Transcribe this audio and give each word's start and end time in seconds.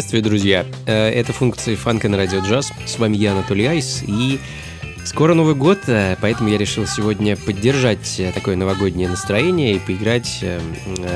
Приветствую, 0.00 0.22
друзья! 0.22 0.64
Э, 0.86 1.10
это 1.10 1.34
функции 1.34 1.74
фанка 1.74 2.08
на 2.08 2.16
радио 2.16 2.40
джаз. 2.40 2.72
С 2.86 2.98
вами 2.98 3.18
я, 3.18 3.32
Анатолий 3.32 3.66
Айс, 3.66 4.02
и 4.06 4.40
скоро 5.04 5.34
Новый 5.34 5.54
год, 5.54 5.78
э, 5.88 6.16
поэтому 6.22 6.48
я 6.48 6.56
решил 6.56 6.86
сегодня 6.86 7.36
поддержать 7.36 8.18
э, 8.18 8.32
такое 8.32 8.56
новогоднее 8.56 9.10
настроение 9.10 9.74
и 9.74 9.78
поиграть 9.78 10.42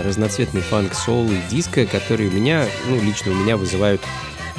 разноцветный 0.04 0.60
фанк, 0.60 0.92
сол 0.92 1.26
и 1.30 1.38
диско, 1.50 1.86
которые 1.86 2.28
у 2.28 2.32
меня, 2.34 2.66
ну, 2.86 3.00
лично 3.00 3.32
у 3.32 3.34
меня 3.34 3.56
вызывают 3.56 4.02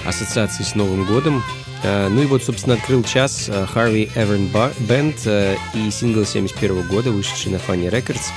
ассоциации 0.08 0.64
с 0.64 0.74
Новым 0.74 1.06
годом. 1.06 1.44
Ну 1.84 2.24
и 2.24 2.26
вот, 2.26 2.44
собственно, 2.44 2.78
открыл 2.78 3.04
час 3.04 3.48
Harvey 3.48 4.10
Эверн 4.16 4.50
Band 4.88 5.56
и 5.76 5.92
сингл 5.92 6.26
71 6.26 6.88
года, 6.88 7.12
вышедший 7.12 7.52
на 7.52 7.58
Funny 7.58 7.92
Records 7.92 8.32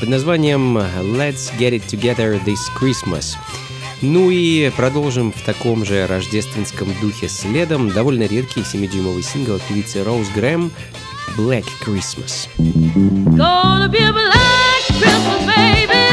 под 0.00 0.08
названием 0.08 0.78
Let's 0.78 1.54
Get 1.58 1.72
It 1.72 1.84
Together 1.86 2.42
This 2.46 2.60
Christmas. 2.80 3.34
Ну 4.06 4.28
и 4.30 4.70
продолжим 4.76 5.32
в 5.32 5.40
таком 5.46 5.86
же 5.86 6.06
рождественском 6.06 6.88
духе 7.00 7.26
следом 7.26 7.88
довольно 7.88 8.24
редкий 8.24 8.60
7-дюймовый 8.60 9.22
сингл 9.22 9.58
певицы 9.66 10.04
Роуз 10.04 10.28
Грэм 10.34 10.70
«Black 11.38 11.64
Christmas». 11.82 12.46
Gonna 12.58 13.88
be 13.88 14.02
a 14.02 14.12
black 14.12 14.84
Christmas, 14.90 15.46
baby. 15.46 16.03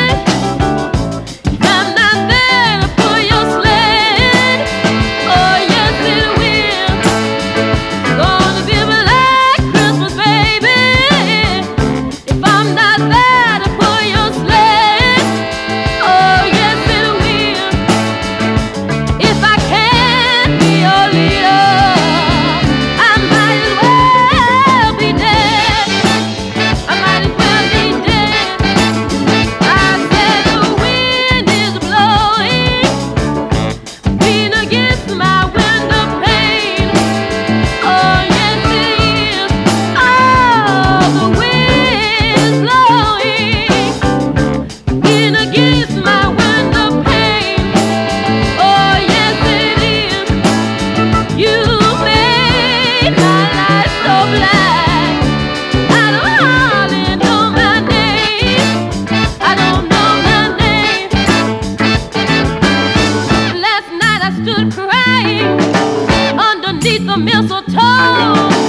Get 66.92 67.06
the 67.06 67.18
look 67.50 68.61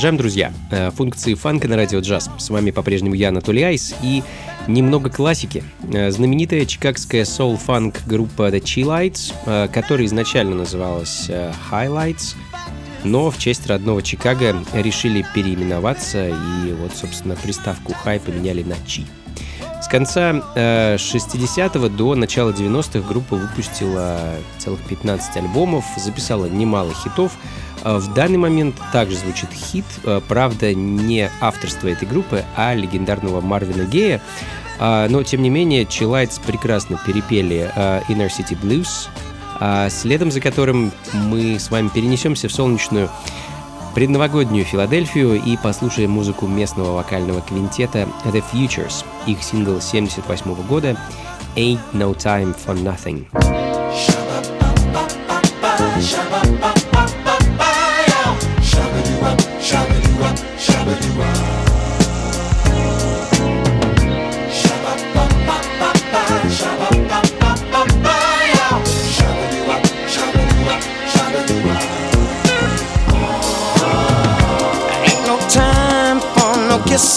Продолжаем, 0.00 0.16
друзья. 0.16 0.52
Э, 0.70 0.90
функции 0.92 1.34
фанка 1.34 1.68
на 1.68 1.76
радио 1.76 2.00
джаз. 2.00 2.30
С 2.38 2.48
вами 2.48 2.70
по-прежнему 2.70 3.14
я, 3.14 3.28
Анатолий 3.28 3.64
Айс, 3.64 3.94
и 4.02 4.22
немного 4.66 5.10
классики. 5.10 5.62
Э, 5.92 6.10
знаменитая 6.10 6.64
чикагская 6.64 7.26
соул-фанк 7.26 8.06
группа 8.06 8.48
The 8.48 8.62
Chillights, 8.62 9.34
э, 9.44 9.68
которая 9.70 10.06
изначально 10.06 10.54
называлась 10.54 11.28
Highlights, 11.70 12.34
но 13.04 13.30
в 13.30 13.36
честь 13.36 13.66
родного 13.66 14.00
Чикаго 14.00 14.64
решили 14.72 15.22
переименоваться, 15.34 16.30
и 16.30 16.72
вот, 16.80 16.92
собственно, 16.96 17.36
приставку 17.36 17.92
«хай» 17.92 18.20
поменяли 18.20 18.62
на 18.62 18.76
«чи». 18.86 19.04
С 19.80 19.88
конца 19.88 20.42
э, 20.54 20.96
60-го 20.96 21.88
до 21.88 22.14
начала 22.14 22.50
90-х 22.50 23.06
группа 23.08 23.36
выпустила 23.36 24.18
целых 24.58 24.80
15 24.82 25.36
альбомов, 25.38 25.84
записала 25.96 26.46
немало 26.46 26.92
хитов, 26.94 27.32
Э, 27.82 27.96
в 27.98 28.12
данный 28.12 28.38
момент 28.38 28.76
также 28.92 29.16
звучит 29.16 29.50
хит, 29.52 29.84
э, 30.04 30.20
правда, 30.26 30.74
не 30.74 31.30
авторство 31.40 31.88
этой 31.88 32.06
группы, 32.06 32.44
а 32.56 32.74
легендарного 32.74 33.40
Марвина 33.40 33.84
Гея. 33.84 34.20
Э, 34.78 35.06
но, 35.08 35.22
тем 35.22 35.42
не 35.42 35.50
менее, 35.50 35.86
Чилайтс 35.86 36.38
прекрасно 36.38 36.98
перепели 37.06 37.70
Inner 38.08 38.28
City 38.28 38.58
Blues, 38.60 39.08
следом 39.90 40.30
за 40.30 40.40
которым 40.40 40.90
мы 41.12 41.58
с 41.58 41.70
вами 41.70 41.88
перенесемся 41.88 42.48
в 42.48 42.52
солнечную 42.52 43.10
предновогоднюю 43.94 44.64
Филадельфию 44.64 45.42
и 45.42 45.56
послушаем 45.56 46.10
музыку 46.10 46.46
местного 46.46 46.96
вокального 46.96 47.40
квинтета 47.40 48.08
The 48.24 48.42
Futures, 48.52 49.04
их 49.26 49.42
сингл 49.42 49.80
78 49.80 50.54
года 50.66 50.96
Ain't 51.56 51.80
No 51.92 52.14
Time 52.14 52.56
For 52.56 52.76
Nothing. 52.76 53.59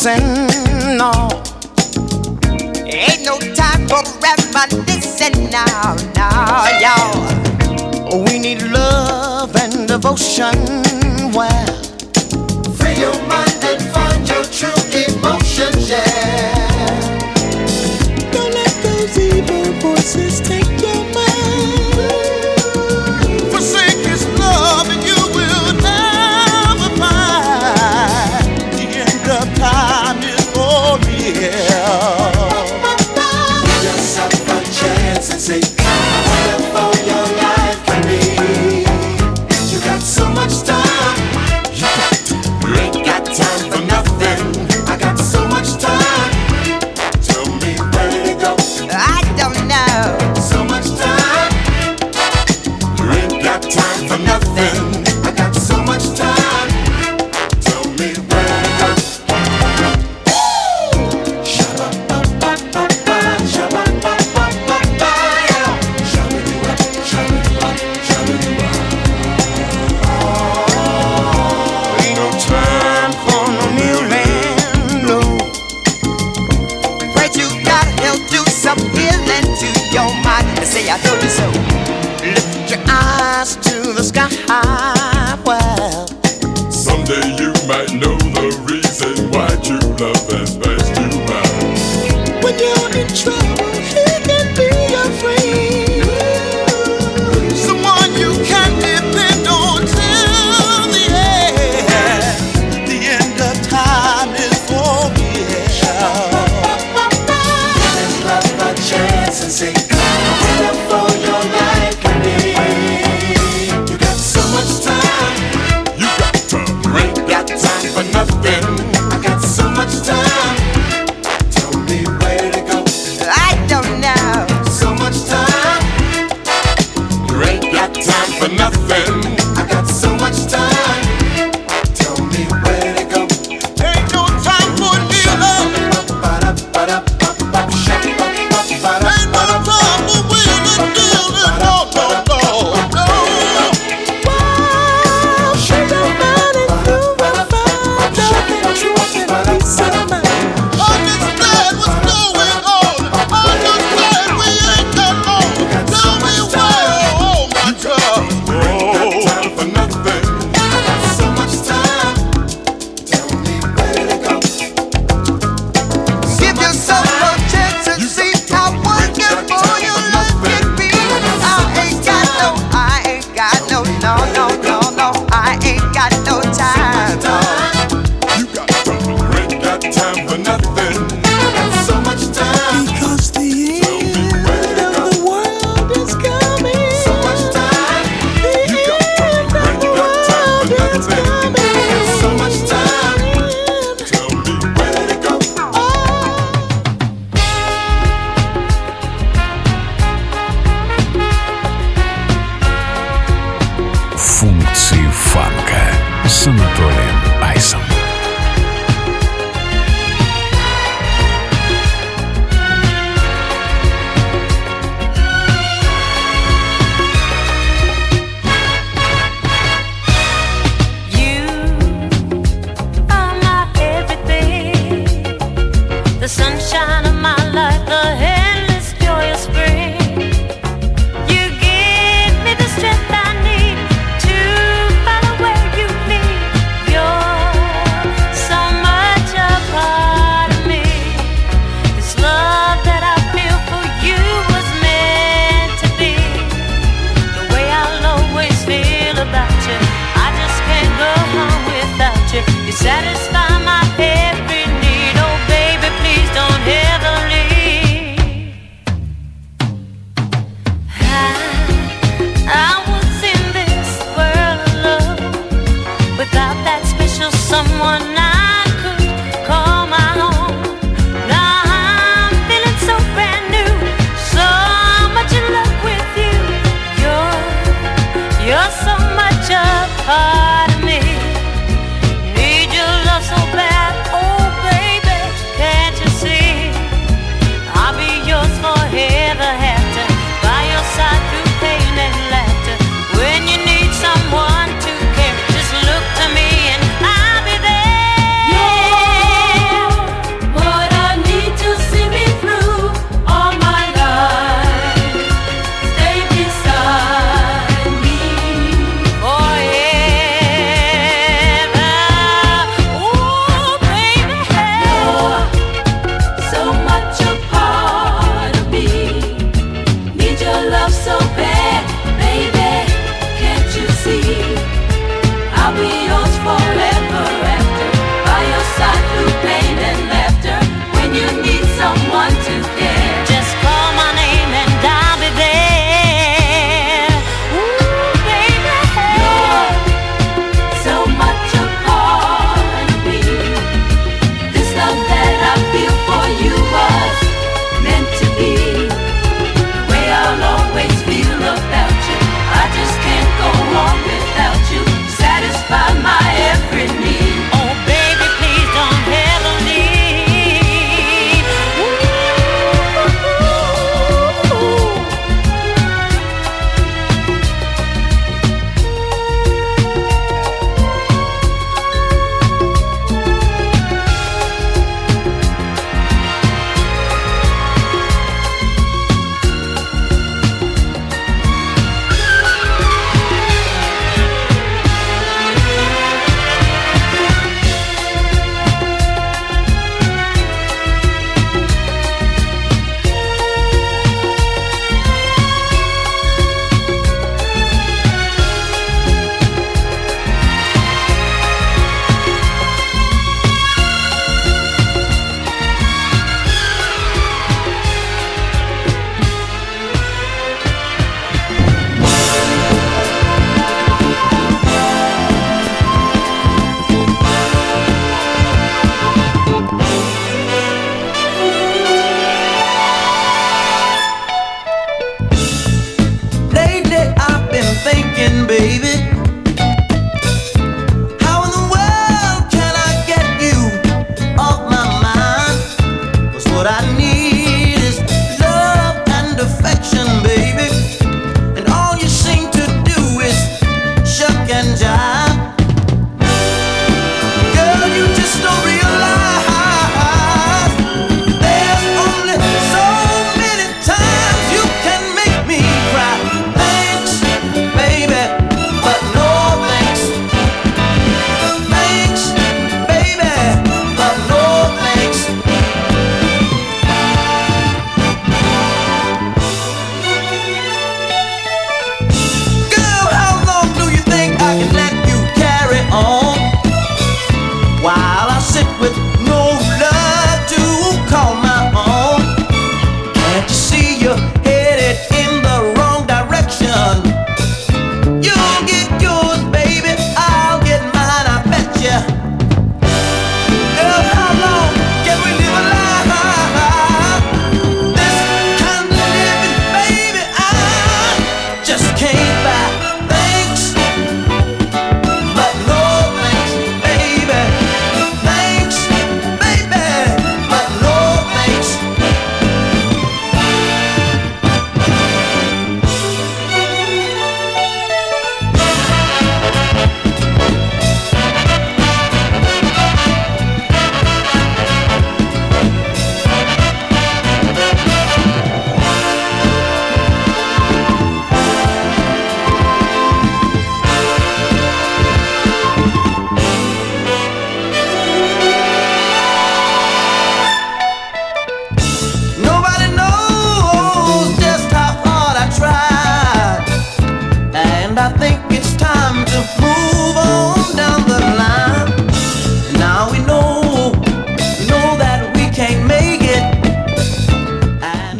Kissing, 0.04 0.98
no. 0.98 1.30
Ain't 2.86 3.24
no 3.24 3.39
time 3.56 3.88
for 3.88 4.04
reminiscing 4.20 5.50
now, 5.50 5.96
now, 6.16 6.68
y'all. 6.80 8.24
We 8.26 8.38
need 8.38 8.62
love 8.63 9.56
and 9.56 9.88
devotion. 9.88 10.56
Well, 11.32 11.83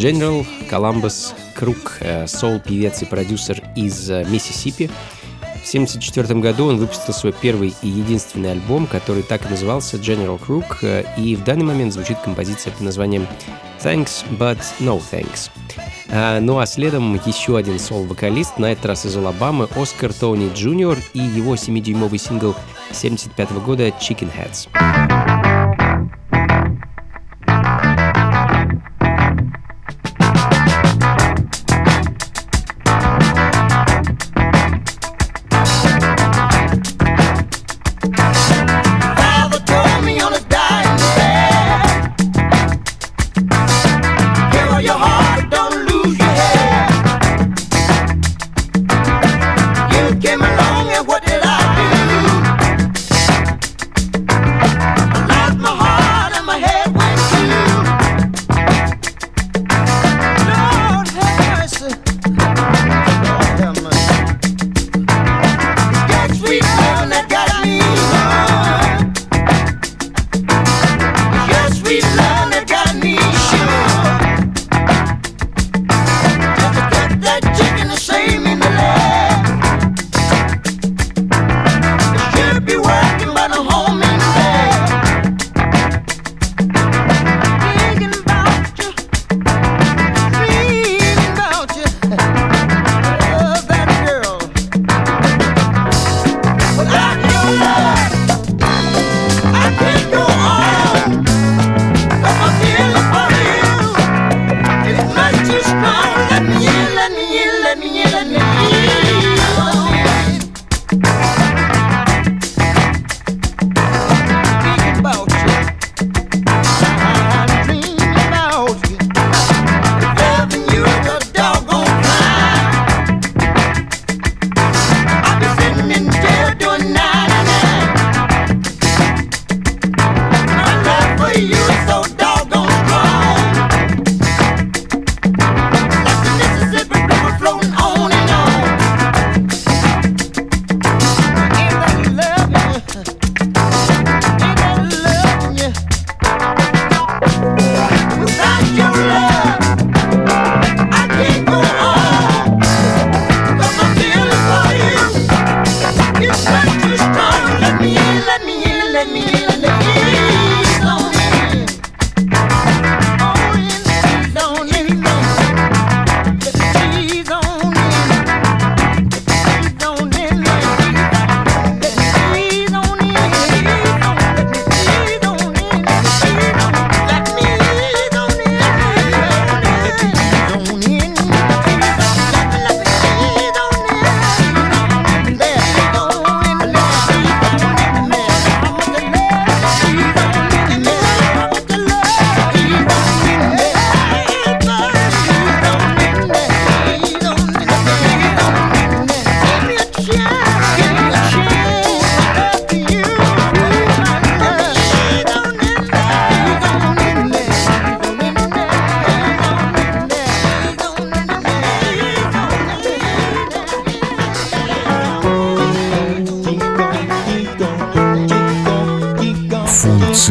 General 0.04 0.46
Columbus 0.70 1.34
Крук 1.56 2.00
соул-певец 2.26 3.02
и 3.04 3.06
продюсер 3.06 3.64
из 3.74 4.12
э, 4.12 4.26
Миссисипи. 4.26 4.90
В 5.40 5.66
1974 5.66 6.42
году 6.42 6.66
он 6.66 6.78
выпустил 6.78 7.14
свой 7.14 7.32
первый 7.32 7.74
и 7.82 7.88
единственный 7.88 8.52
альбом, 8.52 8.86
который 8.86 9.24
так 9.24 9.46
и 9.46 9.50
назывался 9.50 9.96
General 9.96 10.38
Crook, 10.38 10.80
э, 10.82 11.06
и 11.18 11.38
в 11.38 11.46
данный 11.46 11.64
момент 11.64 11.94
звучит 11.94 12.18
композиция 12.20 12.74
под 12.74 12.82
названием 12.82 13.26
Thanks, 13.82 14.26
but 14.38 14.60
no 14.82 15.02
thanks. 15.10 15.50
Э, 16.10 16.42
ну 16.42 16.60
а 16.60 16.66
следом 16.66 17.18
еще 17.26 17.56
один 17.56 17.80
сол-вокалист, 17.80 18.58
на 18.58 18.74
этот 18.74 18.88
раз 18.88 19.06
из 19.06 19.16
Алабамы, 19.16 19.70
Оскар 19.74 20.12
Тони 20.12 20.52
Джуниор 20.54 20.98
и 21.14 21.20
его 21.20 21.56
7-дюймовый 21.56 22.20
сингл 22.20 22.50
1975 22.90 23.52
года 23.64 23.88
Chicken 23.88 24.30
Heads. 24.36 25.13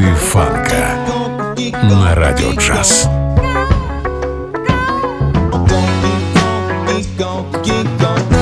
границы 0.03 0.15
фанка 0.15 0.97
на 1.85 2.15
радио 2.15 2.53
джаз. 2.55 3.09
Keep 7.63 7.87
going. 8.01 8.42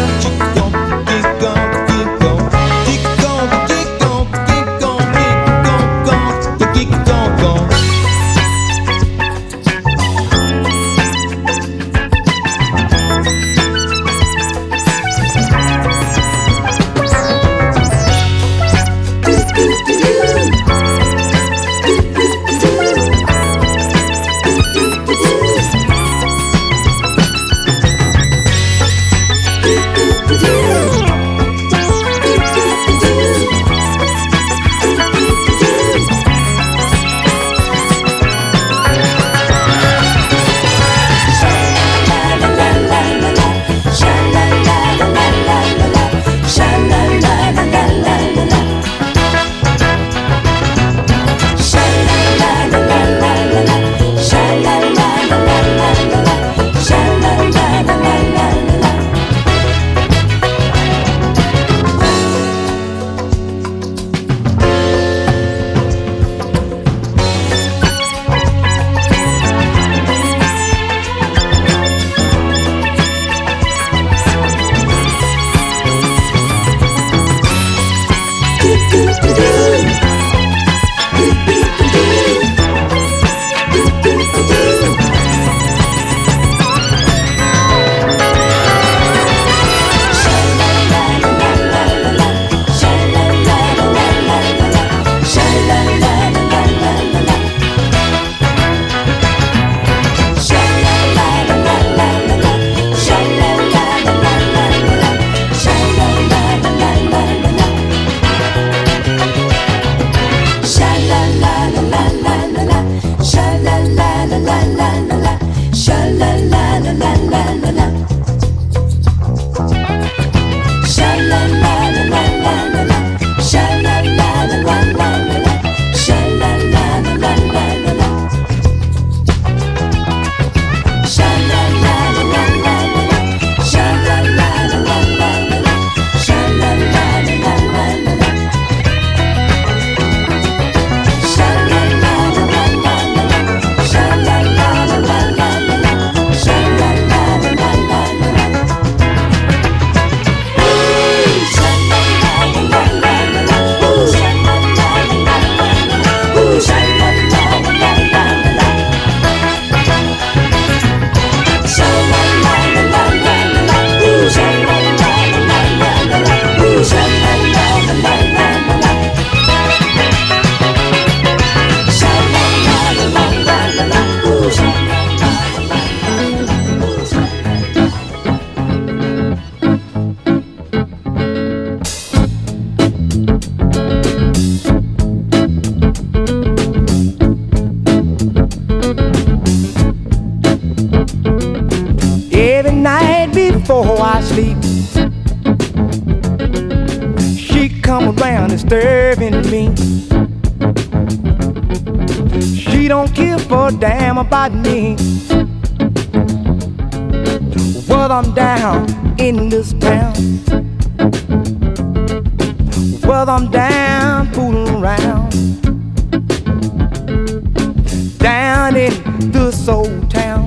In 218.71 219.33
this 219.33 219.69
old 219.69 220.09
town. 220.09 220.47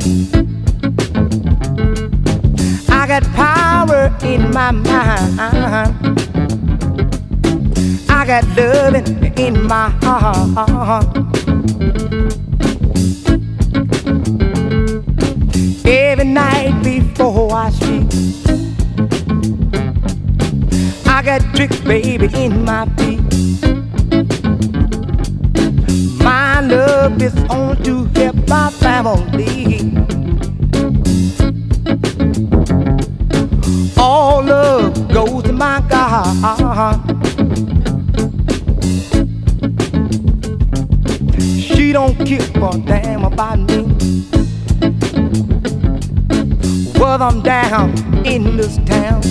I 2.89 3.05
got 3.05 3.23
power 3.33 4.15
in 4.23 4.49
my 4.49 4.71
mind. 4.71 5.39
I 8.09 8.25
got 8.25 8.45
loving 8.55 9.37
in 9.37 9.67
my 9.67 9.89
heart. 10.01 11.17
Every 15.85 16.25
night 16.25 16.81
before 16.81 17.53
I 17.53 17.69
sleep, 17.71 18.07
I 21.05 21.21
got 21.23 21.41
tricks, 21.55 21.81
baby, 21.81 22.29
in 22.33 22.63
my 22.63 22.85
feet. 22.95 23.52
Love 27.03 27.21
is 27.21 27.35
on 27.49 27.75
to 27.83 28.05
help 28.15 28.35
my 28.47 28.69
family. 28.69 29.91
All 33.97 34.41
love 34.41 35.09
goes 35.09 35.43
to 35.43 35.51
my 35.51 35.83
God. 35.89 36.95
She 41.59 41.91
don't 41.91 42.17
give 42.23 42.55
a 42.55 42.77
damn 42.85 43.25
about 43.25 43.59
me. 43.59 43.83
Well, 46.97 47.21
I'm 47.21 47.41
down 47.41 47.91
in 48.25 48.55
this 48.55 48.77
town. 48.85 49.21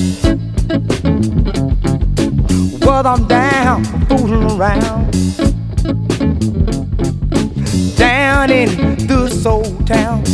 Well, 2.81 3.07
I'm 3.07 3.27
down 3.29 3.85
fooling 4.09 4.61
around. 4.61 5.52
In 8.43 8.97
this 9.07 9.47
old 9.47 9.87
town. 9.87 10.25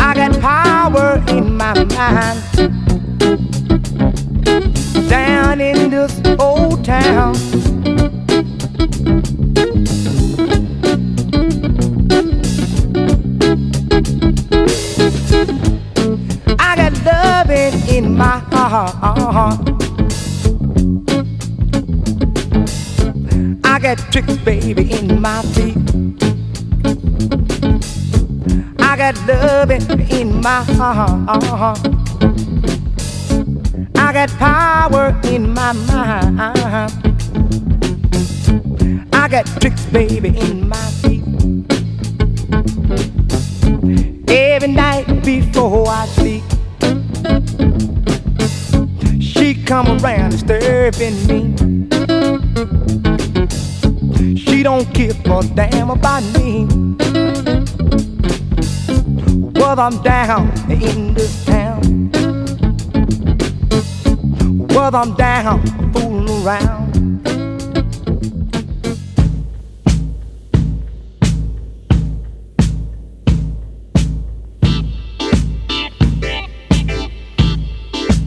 I 0.00 0.14
got 0.14 0.40
power 0.40 1.22
in 1.28 1.54
my 1.54 1.74
mind. 1.84 2.42
Down 5.10 5.60
in 5.60 5.90
this 5.90 6.18
old 6.40 6.82
town. 6.82 7.57
In. 30.92 31.28
I 33.96 34.12
got 34.12 34.30
power 34.38 35.20
in 35.24 35.52
my 35.52 35.72
mind. 35.72 36.40
I 39.12 39.28
got 39.28 39.46
tricks, 39.60 39.84
baby, 39.86 40.30
in 40.38 40.68
my 40.68 40.76
feet. 41.02 41.24
Every 44.30 44.68
night 44.68 45.22
before 45.24 45.88
I 45.88 46.06
sleep, 46.06 46.44
she 49.20 49.62
come 49.64 50.02
around 50.02 50.30
disturbing 50.30 51.26
me. 51.26 51.54
She 54.36 54.62
don't 54.62 54.90
give 54.94 55.20
a 55.26 55.42
damn 55.54 55.90
about 55.90 56.22
me. 56.38 56.66
Well, 59.67 59.79
I'm 59.79 60.01
down 60.01 60.51
in 60.69 61.13
this 61.13 61.45
town. 61.45 62.09
Well, 64.69 64.95
I'm 64.95 65.13
down 65.15 65.61
fooling 65.93 66.29
around. 66.45 66.93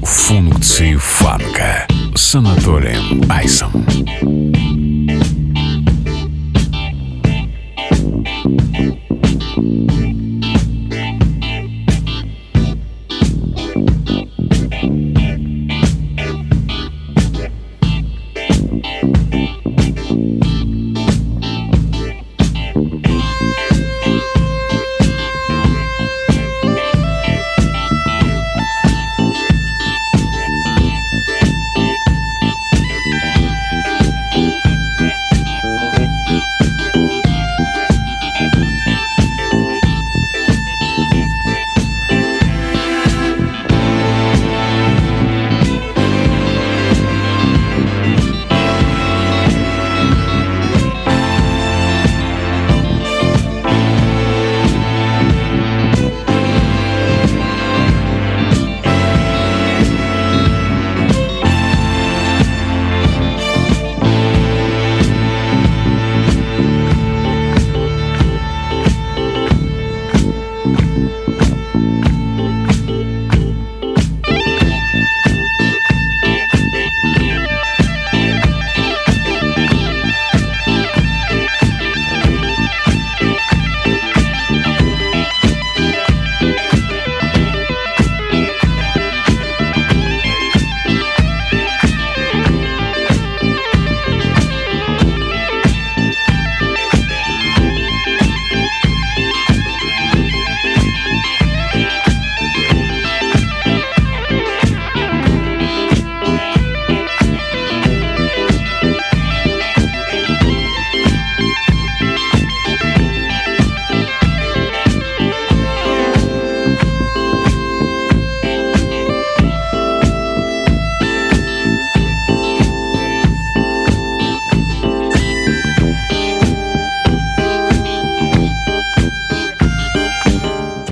Функции 0.05 0.97
фанка 0.97 1.87
с 2.15 2.35
Анатолием 2.35 3.23
Айсом. 3.31 3.87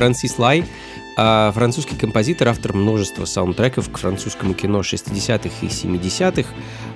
Франсис 0.10 0.40
Лай 0.40 0.66
А 1.18 1.52
французский 1.52 1.96
композитор, 1.96 2.48
автор 2.48 2.74
множества 2.74 3.26
саундтреков 3.26 3.92
к 3.92 4.00
французскому 4.00 4.56
кино 4.56 4.80
60-х 4.80 5.50
и 5.62 5.68
70-х. 5.68 6.50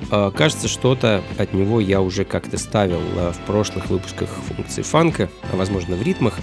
А, 0.09 0.31
Кажется, 0.31 0.67
что-то 0.67 1.23
от 1.37 1.53
него 1.53 1.79
я 1.79 2.01
уже 2.01 2.25
как-то 2.25 2.57
ставил 2.57 3.01
а, 3.15 3.31
в 3.31 3.37
прошлых 3.45 3.91
выпусках 3.91 4.29
функции 4.29 4.81
фанка, 4.81 5.29
а 5.51 5.55
возможно 5.55 5.95
в 5.95 6.01
ритмах. 6.01 6.39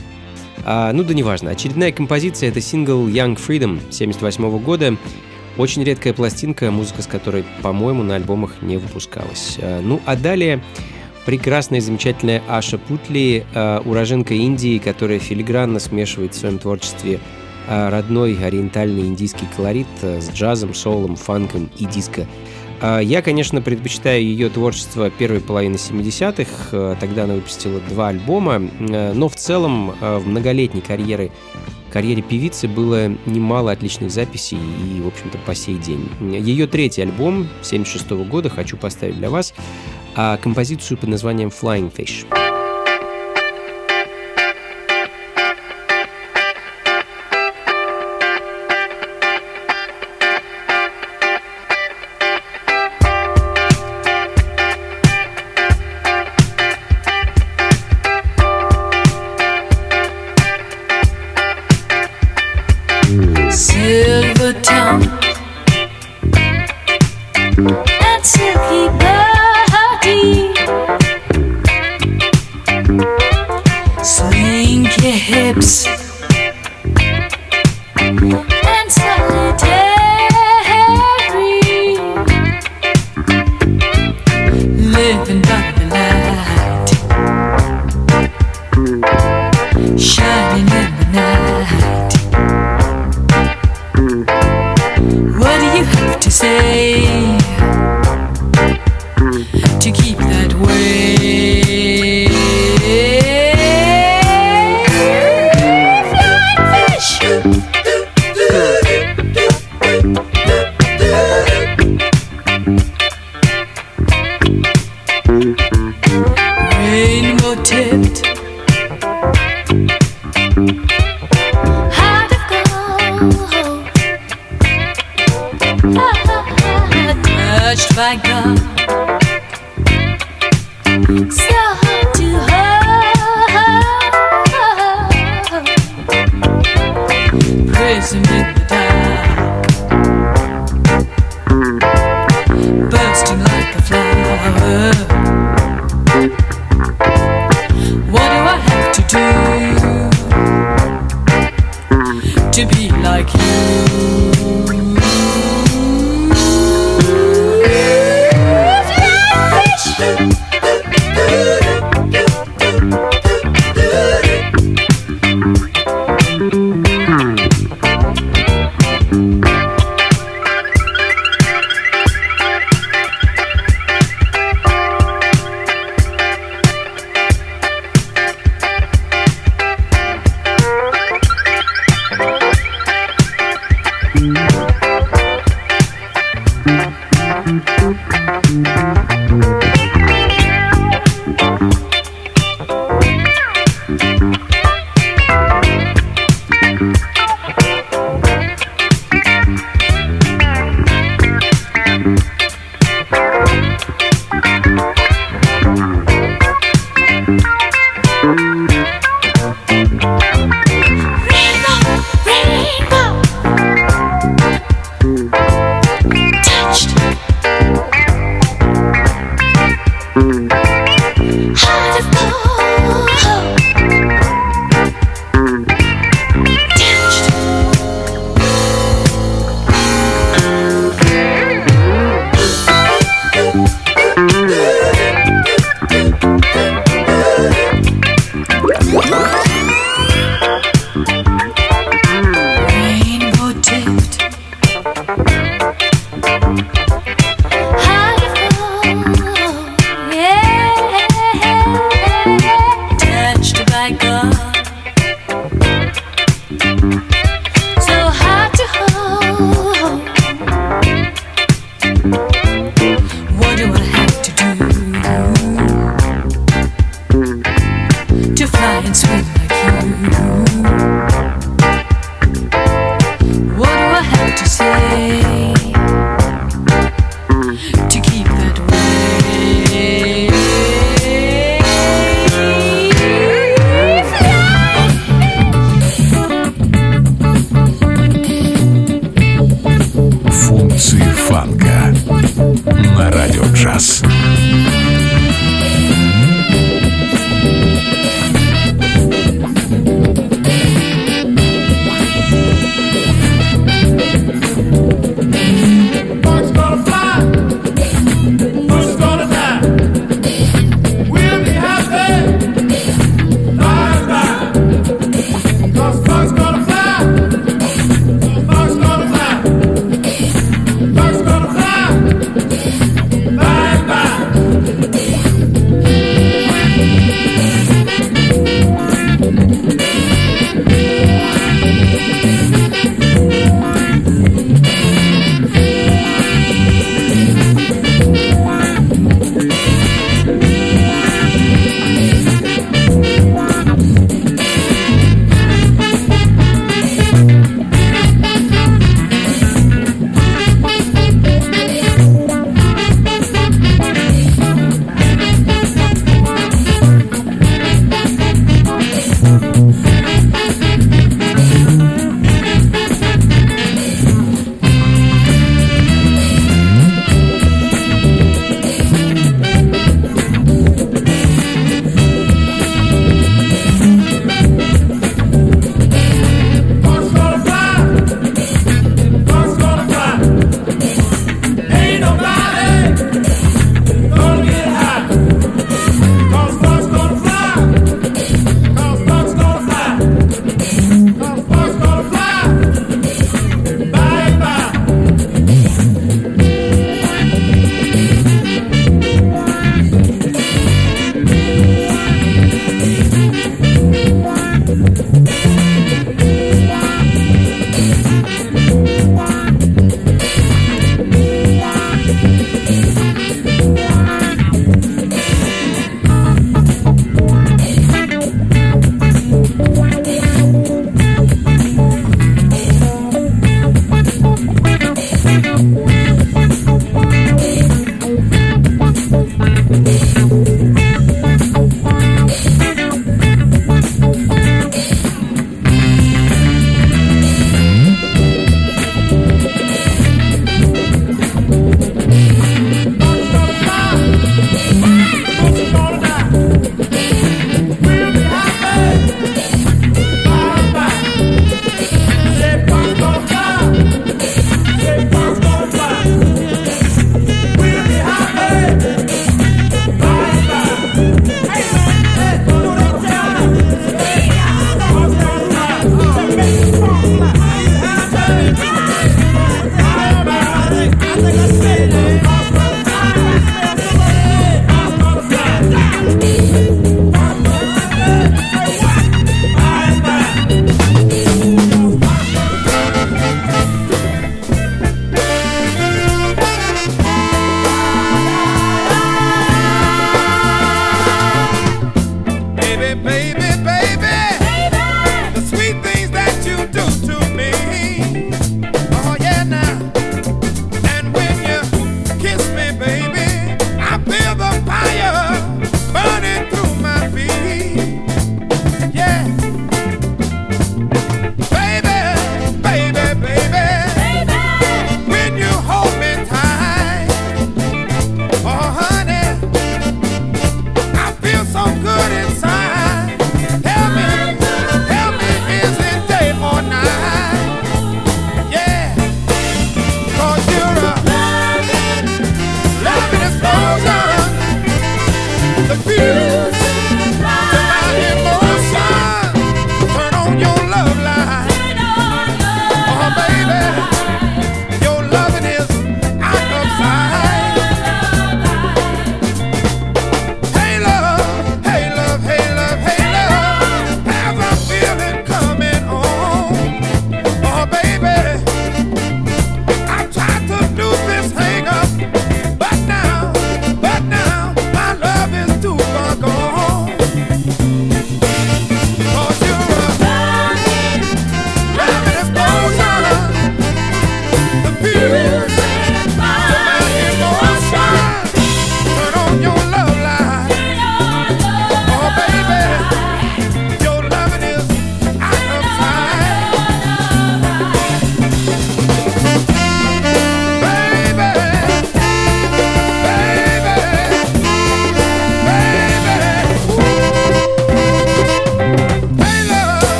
Ну 0.58 1.02
да 1.02 1.14
неважно. 1.14 1.50
Очередная 1.50 1.90
композиция— 1.90 2.48
это 2.50 2.60
сингл 2.60 3.08
Young 3.08 3.36
Freedom 3.36 3.80
78 3.90 4.58
года. 4.60 4.96
Очень 5.56 5.82
редкая 5.82 6.12
пластинка, 6.12 6.70
музыка 6.70 7.02
с 7.02 7.06
которой, 7.06 7.44
по-моему, 7.62 8.04
на 8.04 8.14
альбомах 8.14 8.60
не 8.60 8.76
выпускалась. 8.76 9.58
Ну 9.58 10.02
а 10.04 10.16
далее 10.16 10.62
прекрасная 11.26 11.80
замечательная 11.80 12.42
Аша 12.48 12.78
Путли, 12.78 13.46
а, 13.54 13.82
уроженка 13.84 14.34
Индии, 14.34 14.78
которая 14.78 15.18
филигранно 15.18 15.78
смешивает 15.78 16.34
в 16.34 16.38
своем 16.38 16.58
творчестве 16.58 17.20
а, 17.70 17.88
родной 17.88 18.36
ориентальный 18.42 19.06
индийский 19.06 19.46
колорит 19.54 19.86
а, 20.02 20.20
с 20.20 20.28
джазом, 20.30 20.74
соулом, 20.74 21.14
фанком 21.14 21.70
и 21.78 21.84
диско. 21.84 22.26
Я, 22.82 23.20
конечно, 23.20 23.60
предпочитаю 23.60 24.22
ее 24.22 24.48
творчество 24.48 25.10
первой 25.10 25.40
половины 25.40 25.74
70-х, 25.74 26.48
а, 26.72 26.96
тогда 26.98 27.24
она 27.24 27.34
выпустила 27.34 27.78
два 27.90 28.08
альбома, 28.08 28.58
но 28.58 29.28
в 29.28 29.36
целом 29.36 29.92
в 30.00 30.26
многолетней 30.26 30.80
карьере, 30.80 31.30
карьере 31.92 32.22
певицы 32.22 32.66
было 32.68 33.08
немало 33.26 33.70
отличных 33.70 34.10
записей 34.10 34.58
и, 34.58 35.00
в 35.02 35.06
общем-то, 35.06 35.38
по 35.46 35.54
сей 35.54 35.76
день. 35.76 36.08
Ее 36.20 36.66
третий 36.66 37.02
альбом 37.02 37.48
76 37.62 38.10
года 38.10 38.48
хочу 38.48 38.76
поставить 38.76 39.18
для 39.18 39.28
вас, 39.30 39.52
а 40.14 40.36
композицию 40.36 40.98
под 40.98 41.10
названием 41.10 41.48
Flying 41.48 41.92
Fish. 41.92 42.49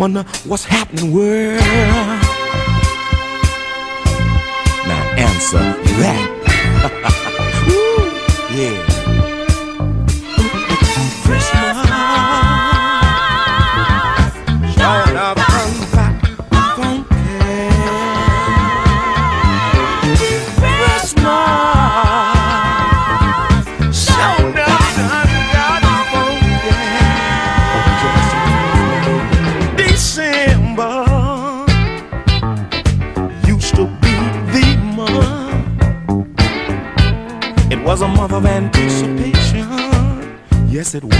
Wonder 0.00 0.22
what's 0.46 0.64
happening, 0.64 1.12
world. 1.12 1.60
Now 4.88 5.02
answer 5.18 5.58
that. 6.00 6.26
Woo, 7.68 8.58
yeah. 8.58 8.89
Of 38.40 38.46
anticipation. 38.46 39.68
Yes, 40.66 40.94
it 40.94 41.04
was. 41.04 41.14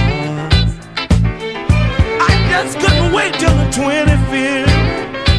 I 2.27 2.31
just 2.49 2.79
couldn't 2.79 3.13
wait 3.13 3.33
till 3.35 3.55
the 3.61 3.65
25th. 3.69 4.67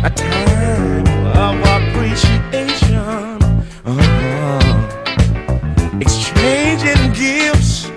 A 0.05 0.11
time 0.11 1.07
of 1.43 1.59
appreciation. 1.77 2.99
Uh-huh. 3.85 4.79
Exchanging 6.01 7.13
gifts 7.15 7.91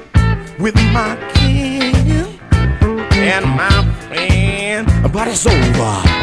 with 0.60 0.76
my 0.92 1.16
kin 1.36 2.40
and 3.14 3.46
my 3.46 3.84
friend. 4.08 4.88
But 5.14 5.28
it's 5.28 5.46
over. 5.46 6.15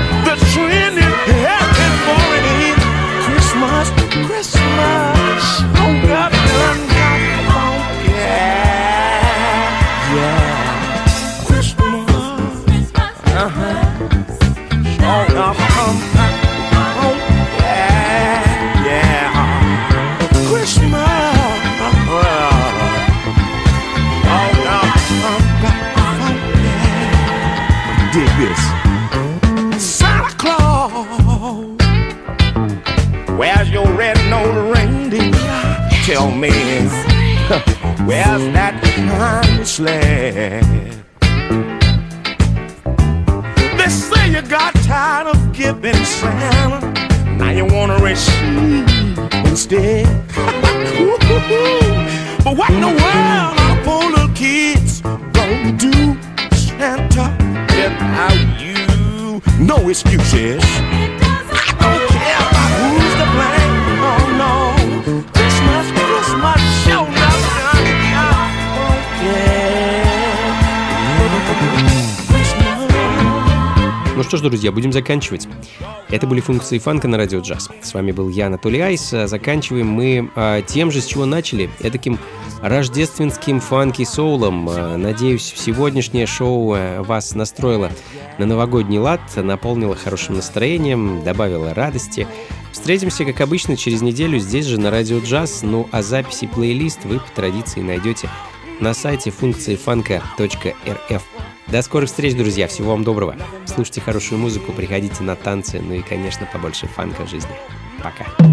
But 52.52 52.58
what 52.58 52.70
in 52.70 52.80
the 52.80 52.86
world 52.86 53.58
are 53.60 53.82
poor 53.82 54.10
little 54.10 54.28
kids 54.34 55.00
gonna 55.32 55.72
do, 55.72 56.18
Santa, 56.54 57.32
without 57.70 58.60
you? 58.60 59.40
No 59.58 59.88
excuses. 59.88 60.62
I 60.62 61.16
don't 61.80 62.10
care 62.10 62.42
about 62.50 62.70
who's 62.78 63.14
to 63.20 63.26
blame. 63.32 63.74
No, 64.02 64.12
no. 64.42 64.52
Christmas, 65.32 65.86
Christmas, 65.96 66.60
show 66.84 67.04
nothing. 67.06 67.52
Ну 74.14 74.22
что 74.22 74.36
ж, 74.36 74.40
друзья, 74.42 74.70
будем 74.70 74.92
заканчивать. 74.92 75.48
Это 76.12 76.26
были 76.26 76.40
функции 76.40 76.76
фанка 76.76 77.08
на 77.08 77.16
радио 77.16 77.40
джаз. 77.40 77.70
С 77.80 77.94
вами 77.94 78.12
был 78.12 78.28
я, 78.28 78.48
Анатолий 78.48 78.80
Айс. 78.80 79.14
А 79.14 79.26
Заканчиваем 79.26 79.86
мы 79.86 80.30
а, 80.34 80.60
тем 80.60 80.90
же, 80.90 81.00
с 81.00 81.06
чего 81.06 81.24
начали. 81.24 81.70
таким 81.80 82.18
рождественским 82.60 83.60
фанки-соулом. 83.60 84.68
А, 84.68 84.96
Надеюсь, 84.98 85.54
сегодняшнее 85.56 86.26
шоу 86.26 86.74
а, 86.74 87.02
вас 87.02 87.34
настроило 87.34 87.90
на 88.36 88.44
новогодний 88.44 88.98
лад, 88.98 89.22
наполнило 89.36 89.96
хорошим 89.96 90.34
настроением, 90.34 91.24
добавило 91.24 91.72
радости. 91.72 92.28
Встретимся, 92.72 93.24
как 93.24 93.40
обычно, 93.40 93.78
через 93.78 94.02
неделю 94.02 94.38
здесь 94.38 94.66
же 94.66 94.78
на 94.78 94.90
радио 94.90 95.18
джаз. 95.18 95.62
Ну 95.62 95.88
а 95.92 96.02
записи 96.02 96.46
плейлист 96.46 97.06
вы 97.06 97.20
по 97.20 97.30
традиции 97.34 97.80
найдете 97.80 98.28
на 98.82 98.94
сайте 98.94 99.30
функции 99.30 99.76
фанка.рф. 99.76 101.22
До 101.68 101.82
скорых 101.82 102.08
встреч, 102.08 102.34
друзья. 102.34 102.66
Всего 102.66 102.90
вам 102.90 103.04
доброго. 103.04 103.36
Слушайте 103.64 104.00
хорошую 104.00 104.40
музыку, 104.40 104.72
приходите 104.72 105.22
на 105.22 105.36
танцы, 105.36 105.80
ну 105.80 105.94
и, 105.94 106.02
конечно, 106.02 106.48
побольше 106.52 106.88
фанка 106.88 107.24
в 107.24 107.30
жизни. 107.30 107.54
Пока. 108.02 108.51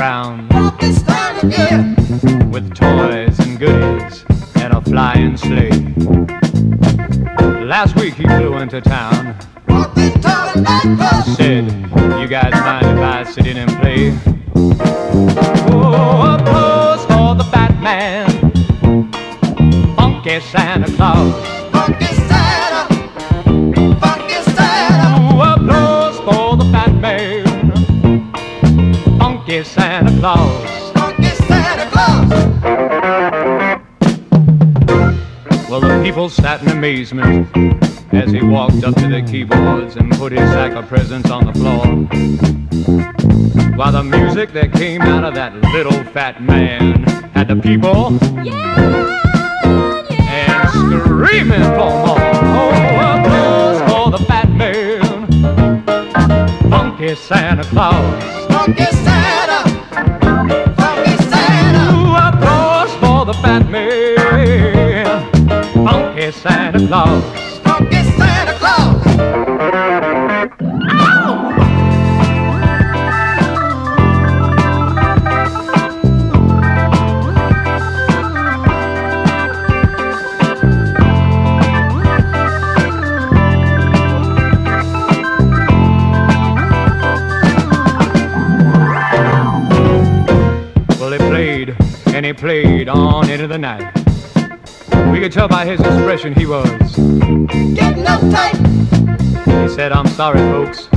Around 0.00 0.48
with 2.50 2.74
toys 2.74 3.38
and 3.40 3.58
goodies 3.58 4.24
and 4.54 4.72
a 4.72 4.80
flying 4.80 5.36
sleigh. 5.36 5.68
Last 7.66 7.96
week 7.96 8.14
he 8.14 8.24
flew 8.24 8.56
into 8.56 8.80
town. 8.80 9.09
People 36.20 36.28
sat 36.28 36.60
in 36.60 36.68
amazement 36.68 37.48
as 38.12 38.30
he 38.30 38.42
walked 38.42 38.84
up 38.84 38.94
to 38.94 39.08
the 39.08 39.22
keyboards 39.26 39.96
and 39.96 40.12
put 40.12 40.32
his 40.32 40.50
sack 40.50 40.72
of 40.72 40.86
presents 40.86 41.30
on 41.30 41.46
the 41.46 41.52
floor. 41.54 41.86
While 43.74 43.92
the 43.92 44.02
music 44.02 44.52
that 44.52 44.70
came 44.74 45.00
out 45.00 45.24
of 45.24 45.34
that 45.36 45.54
little 45.72 46.04
fat 46.12 46.42
man 46.42 47.04
had 47.32 47.48
the 47.48 47.56
people 47.56 48.08
and 50.28 50.68
screaming 50.68 51.62
for 51.62 51.90
more. 52.04 52.20
Oh, 52.60 52.70
applause 53.14 53.80
for 53.90 54.10
the 54.10 54.22
fat 54.26 54.50
man, 54.50 55.00
funky 56.70 57.14
Santa 57.14 57.64
Claus. 57.64 58.46
Funky 58.48 58.84
Santa, 58.84 59.09
Claus. 66.90 67.22
Santa 68.18 68.52
Claus. 68.58 69.04
Well, 90.98 91.12
he 91.12 91.18
played 91.18 91.76
and 92.08 92.26
he 92.26 92.32
played 92.32 92.88
on 92.88 93.30
into 93.30 93.46
the 93.46 93.58
night. 93.58 94.09
We 95.12 95.20
could 95.20 95.32
tell 95.32 95.48
by 95.48 95.64
his 95.66 95.80
expression 95.80 96.34
he 96.34 96.46
was. 96.46 96.68
Getting 97.76 98.04
uptight. 98.04 98.56
He 99.62 99.68
said, 99.74 99.92
I'm 99.92 100.06
sorry, 100.08 100.38
folks, 100.38 100.88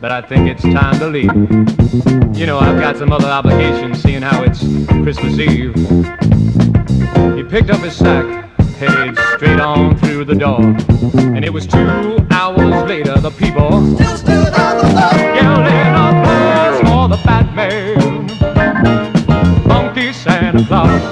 but 0.00 0.10
I 0.10 0.20
think 0.22 0.48
it's 0.48 0.62
time 0.62 0.98
to 1.00 1.06
leave. 1.08 1.32
You 2.36 2.46
know, 2.46 2.58
I've 2.58 2.80
got 2.80 2.96
some 2.96 3.12
other 3.12 3.28
obligations, 3.28 4.00
seeing 4.02 4.22
how 4.22 4.42
it's 4.42 4.60
Christmas 5.02 5.38
Eve. 5.38 5.74
He 7.36 7.42
picked 7.44 7.70
up 7.70 7.80
his 7.80 7.94
sack, 7.96 8.24
headed 8.76 9.18
straight 9.36 9.60
on 9.60 9.96
through 9.98 10.24
the 10.24 10.34
door. 10.34 10.60
And 10.60 11.44
it 11.44 11.52
was 11.52 11.66
two 11.66 11.88
hours 12.30 12.88
later, 12.88 13.18
the 13.18 13.30
people 13.30 13.70
Still 13.96 14.16
stood 14.16 14.52
on 14.54 14.76
the 14.78 14.84
floor. 14.84 15.34
yelling 15.34 15.94
applause 16.04 16.80
for 16.88 17.08
the 17.08 17.18
fat 17.24 17.54
man, 17.54 18.28
funky 19.68 20.12
Santa 20.12 20.64
Claus. 20.66 21.07